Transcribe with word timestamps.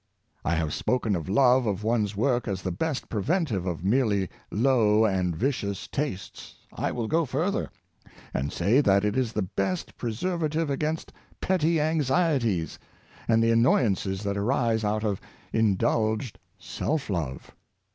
I 0.43 0.55
have 0.55 0.73
spoken 0.73 1.15
of 1.15 1.29
love 1.29 1.67
of 1.67 1.83
one's 1.83 2.15
work 2.15 2.47
as 2.47 2.63
the 2.63 2.71
best 2.71 3.07
preventive 3.07 3.67
of 3.67 3.83
merely 3.85 4.29
low 4.49 5.05
and 5.05 5.35
vic 5.35 5.63
ious 5.63 5.87
tastes. 5.87 6.55
I 6.73 6.91
will 6.91 7.07
go 7.07 7.23
further, 7.23 7.69
and 8.33 8.51
say 8.51 8.81
that 8.81 9.05
it 9.05 9.15
is 9.15 9.33
the 9.33 9.43
best 9.43 9.95
preservative 9.97 10.71
against 10.71 11.13
petty 11.39 11.79
anxieties, 11.79 12.79
and 13.27 13.43
the 13.43 13.51
annoyances 13.51 14.23
that 14.23 14.37
arise 14.37 14.83
out 14.83 15.03
of 15.03 15.21
indulged 15.53 16.39
self 16.57 17.07
love. 17.07 17.51